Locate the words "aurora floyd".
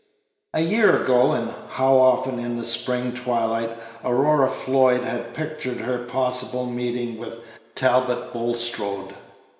4.03-5.03